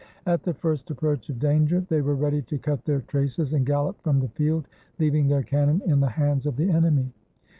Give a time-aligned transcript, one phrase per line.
[0.25, 4.01] At the first approach of danger, they were ready to cut their traces and gallop
[4.01, 7.13] from the field, leaving their cannon in the hands of the enemy.